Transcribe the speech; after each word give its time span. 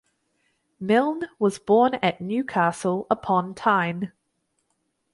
Milne 0.79 1.29
was 1.37 1.59
born 1.59 1.93
at 2.01 2.19
Newcastle 2.21 3.05
upon 3.11 3.53
Tyne. 3.53 4.11